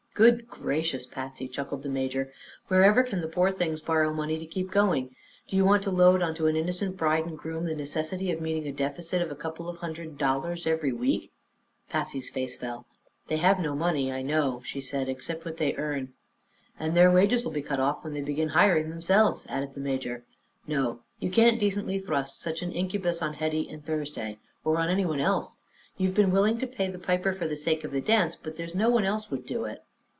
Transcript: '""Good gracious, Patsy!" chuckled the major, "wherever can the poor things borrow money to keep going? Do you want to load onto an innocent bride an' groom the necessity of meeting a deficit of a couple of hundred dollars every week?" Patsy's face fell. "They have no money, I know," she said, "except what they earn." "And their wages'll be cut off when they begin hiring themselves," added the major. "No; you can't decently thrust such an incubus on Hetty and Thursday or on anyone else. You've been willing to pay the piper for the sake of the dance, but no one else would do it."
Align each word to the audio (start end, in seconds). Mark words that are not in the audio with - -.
'""Good 0.21 0.45
gracious, 0.47 1.05
Patsy!" 1.05 1.47
chuckled 1.47 1.83
the 1.83 1.89
major, 1.89 2.33
"wherever 2.67 3.01
can 3.01 3.21
the 3.21 3.29
poor 3.29 3.49
things 3.49 3.79
borrow 3.81 4.13
money 4.13 4.37
to 4.37 4.45
keep 4.45 4.69
going? 4.69 5.15
Do 5.47 5.55
you 5.55 5.63
want 5.63 5.83
to 5.83 5.89
load 5.89 6.21
onto 6.21 6.47
an 6.47 6.57
innocent 6.57 6.97
bride 6.97 7.23
an' 7.23 7.37
groom 7.37 7.63
the 7.63 7.73
necessity 7.73 8.29
of 8.29 8.41
meeting 8.41 8.67
a 8.67 8.73
deficit 8.73 9.21
of 9.21 9.31
a 9.31 9.35
couple 9.37 9.69
of 9.69 9.77
hundred 9.77 10.17
dollars 10.17 10.67
every 10.67 10.91
week?" 10.91 11.31
Patsy's 11.89 12.29
face 12.29 12.57
fell. 12.57 12.85
"They 13.29 13.37
have 13.37 13.57
no 13.57 13.73
money, 13.73 14.11
I 14.11 14.21
know," 14.21 14.61
she 14.65 14.81
said, 14.81 15.07
"except 15.07 15.45
what 15.45 15.55
they 15.55 15.75
earn." 15.75 16.11
"And 16.77 16.95
their 16.95 17.09
wages'll 17.09 17.49
be 17.49 17.61
cut 17.63 17.79
off 17.79 18.03
when 18.03 18.13
they 18.13 18.21
begin 18.21 18.49
hiring 18.49 18.89
themselves," 18.89 19.45
added 19.47 19.73
the 19.73 19.79
major. 19.79 20.25
"No; 20.67 20.99
you 21.19 21.29
can't 21.29 21.57
decently 21.59 21.99
thrust 21.99 22.41
such 22.41 22.61
an 22.61 22.73
incubus 22.73 23.21
on 23.21 23.35
Hetty 23.35 23.67
and 23.69 23.83
Thursday 23.83 24.39
or 24.65 24.77
on 24.77 24.89
anyone 24.89 25.21
else. 25.21 25.55
You've 25.95 26.13
been 26.13 26.31
willing 26.31 26.57
to 26.57 26.67
pay 26.67 26.89
the 26.91 26.99
piper 26.99 27.31
for 27.31 27.47
the 27.47 27.55
sake 27.55 27.85
of 27.85 27.91
the 27.91 28.01
dance, 28.01 28.35
but 28.35 28.59
no 28.75 28.89
one 28.89 29.05
else 29.05 29.31
would 29.31 29.45
do 29.45 29.63
it." 29.63 29.79